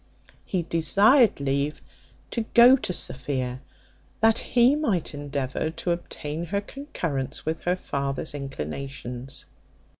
[0.43, 1.79] He desired leave
[2.31, 3.61] to go to Sophia,
[4.19, 9.45] that he might endeavour to obtain her concurrence with her father's inclinations.